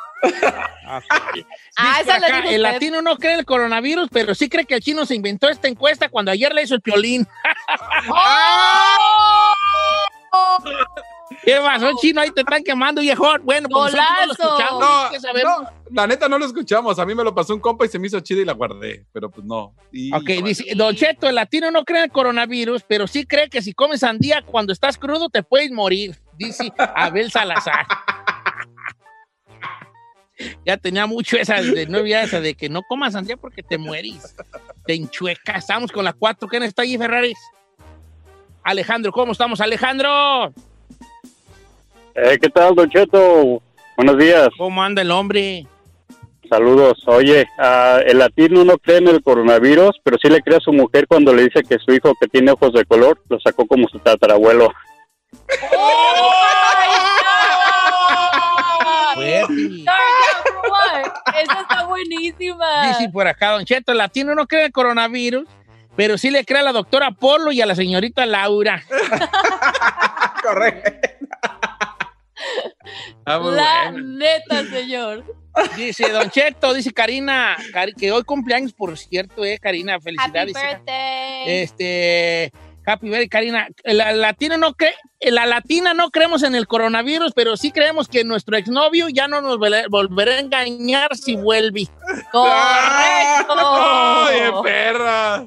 [0.86, 1.02] Ah,
[1.34, 1.48] Dice
[2.02, 2.58] esa la dijo el usted.
[2.60, 5.68] latino no cree en el coronavirus, pero sí cree que el chino se inventó esta
[5.68, 7.28] encuesta cuando ayer le hizo el piolín.
[8.10, 9.56] ¡Oh!
[11.44, 12.22] ¿Qué pasó, chino?
[12.22, 13.42] Ahí te están quemando, viejón.
[13.44, 15.12] Bueno, pues no lo escuchamos.
[15.44, 17.00] No, la neta no lo escuchamos.
[17.00, 19.06] A mí me lo pasó un compa y se me hizo chido y la guardé.
[19.14, 19.74] Pero pues no.
[19.92, 23.50] Y- Ok, dice, Don Cheto, el latino no cree en el coronavirus, pero sí cree
[23.50, 27.86] que si comes sandía cuando estás crudo te puedes morir, dice Abel Salazar.
[30.66, 34.36] ya tenía mucho esa de novia esa de que no comas sandía porque te mueres.
[34.86, 35.58] Te enchuecas.
[35.60, 36.48] Estamos con la 4.
[36.48, 37.38] ¿Quién está allí, Ferraris?
[38.64, 40.54] Alejandro, ¿cómo estamos, Alejandro?
[42.22, 43.62] Eh, ¿Qué tal, Don Cheto?
[43.96, 45.66] Buenos días, ¿Cómo anda el hombre?
[46.50, 46.98] saludos.
[47.06, 50.74] Oye, ah, el latino no cree en el coronavirus, pero sí le cree a su
[50.74, 53.88] mujer cuando le dice que su hijo que tiene ojos de color lo sacó como
[53.88, 54.70] su tatarabuelo.
[61.88, 62.88] buenísima.
[62.88, 65.48] Dice por acá, Don Cheto, el latino no cree en el coronavirus,
[65.96, 68.82] pero sí le cree a la doctora Polo y a la señorita Laura.
[70.44, 71.10] Correcto.
[73.26, 75.24] Ah, muy La neta, señor.
[75.76, 77.58] Dice Don Cheto, dice Karina,
[77.98, 80.52] que hoy cumpleaños, por cierto, eh, Karina, Happy felicidades.
[80.52, 80.70] hija.
[80.70, 81.44] birthday.
[81.46, 82.52] Este,
[82.86, 83.68] Happy Birthday, Karina.
[83.84, 88.24] La latina no cree, la latina no creemos en el coronavirus, pero sí creemos que
[88.24, 89.58] nuestro exnovio ya no nos
[89.90, 91.88] volverá a engañar si vuelve.
[92.32, 93.54] Correcto.
[93.56, 95.46] ¡Ay, perra!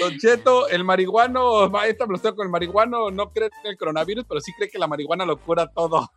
[0.00, 3.78] Don Cheto, el marihuano, esta me lo estoy con el marihuano, no cree en el
[3.78, 6.10] coronavirus, pero sí cree que la marihuana lo cura todo.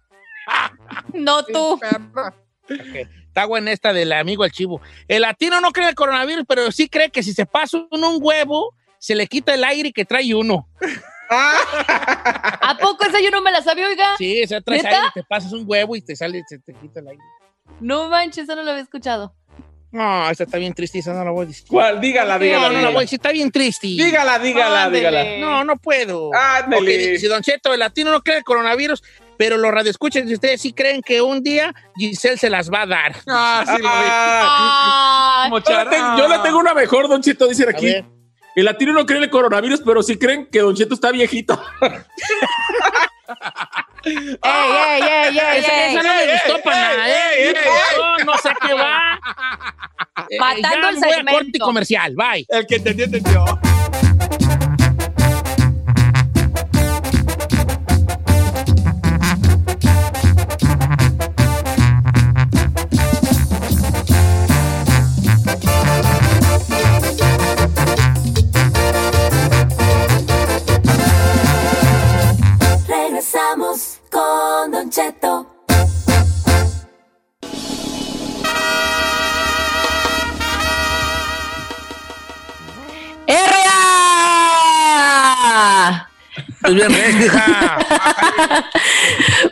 [1.14, 1.80] No tú.
[3.28, 4.82] Está buena esta del amigo el chivo.
[5.08, 8.12] El latino no cree en el coronavirus, pero sí cree que si se pasa uno
[8.12, 10.68] un huevo, se le quita el aire que trae uno.
[11.30, 14.16] ¿A poco esa yo no me la sabía, oiga?
[14.18, 14.96] Sí, o sea, traes ¿Neta?
[14.98, 17.24] aire, te pasas un huevo y te sale, se te quita el aire.
[17.80, 19.36] No manches, eso no lo había escuchado.
[19.92, 21.66] No, esta está bien triste, esa no la voy a decir.
[21.70, 22.02] ¿Cuál?
[22.02, 22.68] Dígala, dígala.
[22.68, 23.88] No, no la voy a decir, está bien triste.
[23.88, 25.10] Dígala, dígala, Ándele.
[25.10, 25.38] dígala.
[25.40, 26.32] No, no puedo.
[26.34, 26.82] Ándele.
[26.82, 29.02] Ok, dice Don Cheto, el latino no cree en el coronavirus,
[29.38, 32.86] pero los radioescuchas de ustedes sí creen que un día Giselle se las va a
[32.86, 33.16] dar.
[33.28, 33.86] Ah, sí, lo vi.
[33.90, 37.94] Ah, Como Yo le, tengo, yo le tengo una mejor, Don Cheto, dicen aquí.
[38.56, 41.62] El latino no cree en el coronavirus, pero sí creen que Don Cheto está viejito.
[44.06, 47.14] ¡Ey, ey, ey, ey, Esa, no me gustó para nada, ¿eh?
[47.38, 47.56] ey, ey,
[47.98, 49.20] No, no sé qué va.
[50.30, 51.32] Eh, Matando ya el me voy a segmento.
[51.40, 52.46] corte comercial, bye.
[52.48, 53.46] El que entendió, entendió.
[86.76, 87.78] Pues hija.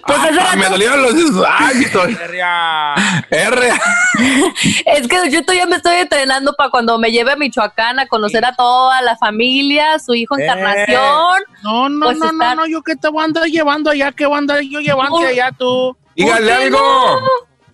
[0.06, 1.14] Pues Ah, hace rato- me dolieron los
[1.48, 2.94] ay, estoy- Perria.
[3.30, 3.70] R.
[4.86, 8.44] Es que yo todavía me estoy entrenando para cuando me lleve a Michoacán a conocer
[8.46, 10.44] a toda la familia, su hijo Eh.
[10.44, 11.42] Encarnación.
[11.64, 14.26] No, no, Pues no, no, no, yo que te voy a andar llevando allá, que
[14.26, 15.96] voy a andar yo llevando allá tú.
[16.16, 17.22] Dígale ¿Por qué algo.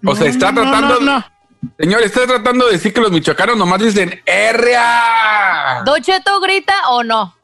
[0.06, 1.00] O sea, está no, tratando.
[1.02, 1.26] no, no.
[1.78, 5.82] Señor, está tratando de decir que los michoacanos nomás dicen R.A.
[5.86, 7.36] ¿Don Cheto grita o no?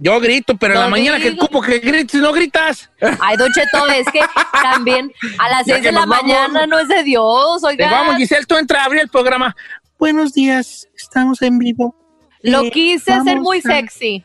[0.00, 1.46] Yo grito, pero en la mañana que digo.
[1.46, 2.88] cupo que grites, no gritas.
[3.20, 4.20] Ay, Don Cheto, es que
[4.62, 6.22] también a las seis que de la vamos.
[6.22, 7.90] mañana no es de Dios, oiga.
[7.90, 9.56] vamos, Giselle, tú entra a abrir el programa.
[9.98, 11.96] Buenos días, estamos en vivo.
[12.42, 14.24] Lo Eh, quise hacer muy a- sexy.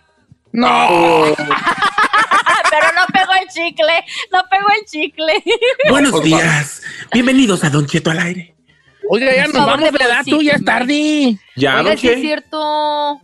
[0.52, 1.34] No.
[2.70, 5.44] Pero no pegó el chicle, no pegó el chicle.
[5.90, 6.82] Buenos días.
[7.12, 8.56] Bienvenidos a Don Cheto al aire.
[9.10, 11.38] Oiga, ya nos vamos de edad, tú ya es tarde.
[11.56, 13.20] Ya, Oiga, Don sí es cierto.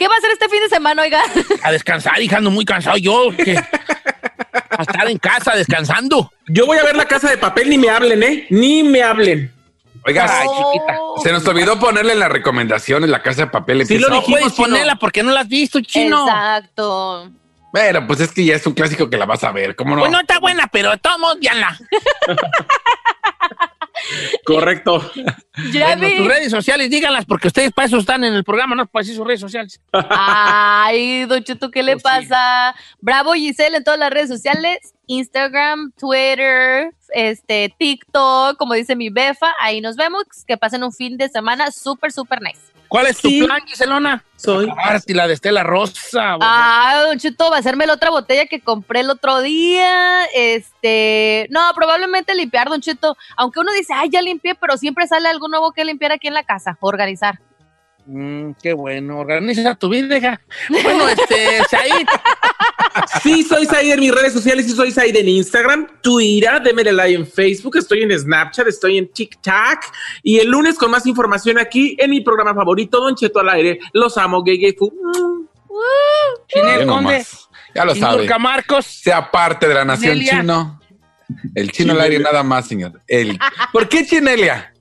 [0.00, 1.20] ¿Qué va a hacer este fin de semana, oiga?
[1.62, 3.28] A descansar, hija, ando muy cansado yo.
[3.36, 6.32] que- a estar en casa descansando.
[6.48, 8.46] Yo voy a ver la casa de papel, ni me hablen, ¿eh?
[8.48, 9.52] Ni me hablen.
[10.06, 10.98] Oiga, Ay, chiquita.
[11.22, 13.86] se nos olvidó ponerle en las recomendaciones la casa de papel.
[13.86, 16.26] Sí, lo No dijimos, puedes ponerla porque no la has visto, chino.
[16.26, 17.30] Exacto.
[17.70, 20.00] Pero pues es que ya es un clásico que la vas a ver, ¿cómo no?
[20.00, 21.78] Pues no está buena, pero todos modos, la.
[24.44, 25.10] Correcto.
[25.72, 29.02] Ya sus redes sociales, díganlas, porque ustedes para eso están en el programa, no para
[29.02, 29.78] decir sus redes sociales.
[29.92, 32.28] Ay, Don Cheto, ¿qué le Pues sí.
[32.28, 32.74] pasa?
[33.00, 39.52] Bravo Giselle en todas las redes sociales, Instagram, Twitter, este, TikTok, como dice mi befa,
[39.60, 42.69] ahí nos vemos, que pasen un fin de semana súper, súper nice.
[42.90, 44.24] ¿Cuál es tu plan, Giselona?
[44.34, 44.68] Soy.
[44.68, 46.36] Aparte, la de Estela Rosa.
[46.40, 50.24] Ah, Don Cheto, va a hacerme la otra botella que compré el otro día.
[50.34, 53.16] Este, no, probablemente limpiar, Don Cheto.
[53.36, 56.34] Aunque uno dice, ay, ya limpié, pero siempre sale algo nuevo que limpiar aquí en
[56.34, 57.38] la casa, organizar.
[58.06, 60.40] Mm, qué bueno, organiza tu vida, hija.
[60.68, 62.06] Bueno, este, Said,
[63.22, 67.14] Sí, soy Said en mis redes sociales y soy Said en Instagram, Twitter, démele like
[67.14, 69.78] en Facebook, estoy en Snapchat, estoy en TikTok
[70.22, 73.78] y el lunes con más información aquí en mi programa favorito, Don Cheto al aire.
[73.92, 74.92] Los amo, gay, gay, fu.
[76.48, 77.26] Chinel Ya Conde.
[77.74, 78.28] Ya lo sabe.
[78.38, 78.86] Marcos.
[78.86, 80.40] Sea parte de la nación Chinelia.
[80.40, 80.80] chino.
[81.54, 83.00] El chino al aire nada más, señor.
[83.06, 83.38] El...
[83.72, 84.72] ¿Por qué Chinelia?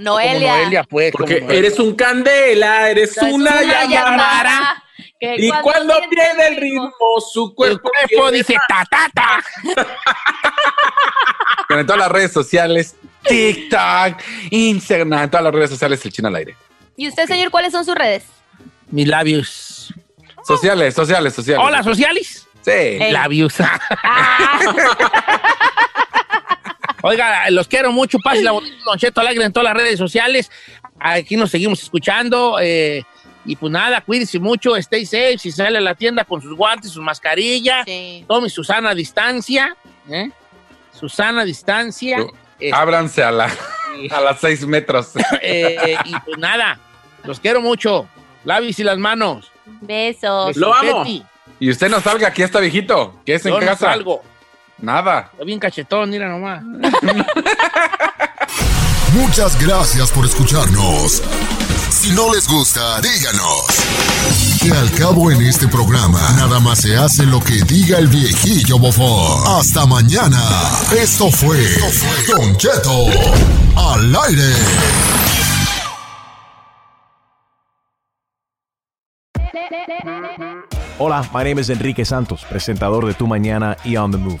[0.00, 0.48] Noelia.
[0.48, 1.12] Como Noelia, pues.
[1.12, 1.66] Porque como Noelia.
[1.66, 4.82] eres un candela, eres Es una, llamada.
[5.18, 6.90] que Y cuando siente pierde el ritmo,
[7.32, 9.42] su El cuerpo, dice ta, ta, ta.
[11.70, 14.20] En todas las redes sociales, TikTok,
[14.50, 16.56] Instagram, en todas las redes sociales, el chino al aire.
[16.96, 18.24] ¿Y usted, señor, cuáles son sus redes?
[18.90, 19.94] Mis labios.
[20.44, 21.64] Sociales, sociales, sociales.
[21.64, 22.48] Hola, sociales.
[22.62, 22.98] Sí.
[23.10, 23.54] Labios.
[23.60, 23.78] Ah,
[27.02, 28.18] Oiga, los quiero mucho.
[28.18, 30.50] Pase la bonita, Don Cheto Alegre en todas las redes sociales.
[30.98, 32.58] Aquí nos seguimos escuchando.
[32.60, 33.02] eh,
[33.46, 35.38] y pues nada, cuídese mucho, stay safe.
[35.38, 37.84] Si sale a la tienda con sus guantes, su mascarilla,
[38.28, 39.74] tome su sana distancia.
[40.10, 40.30] ¿eh?
[40.92, 42.18] Su sana distancia.
[42.58, 43.50] Este, Ábranse a, la,
[44.10, 45.12] a las seis metros.
[45.42, 46.78] eh, y pues nada,
[47.24, 48.06] los quiero mucho.
[48.44, 49.50] Lávese las manos.
[49.80, 50.56] Besos.
[50.56, 51.04] Lo amo.
[51.58, 53.20] Y usted no salga, aquí está viejito.
[53.24, 53.86] Que es en Yo no casa.
[53.86, 54.22] salgo.
[54.82, 55.30] Nada.
[55.32, 56.62] Está bien cachetón, mira nomás.
[59.12, 61.22] Muchas gracias por escucharnos.
[61.90, 63.66] Si no les gusta, díganos.
[64.62, 68.78] Que al cabo en este programa, nada más se hace lo que diga el viejillo
[68.78, 69.58] bofón.
[69.58, 70.40] Hasta mañana.
[70.96, 71.58] Esto fue
[72.28, 73.06] Don Cheto
[73.76, 74.54] al aire.
[80.98, 84.40] Hola, my name is Enrique Santos, presentador de Tu Mañana y On the Move.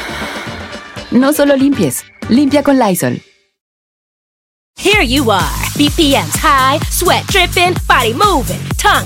[1.11, 3.21] No solo limpies, limpia con Lysol.
[4.77, 9.05] Here you are, BPMs high, sweat dripping, body moving, tongue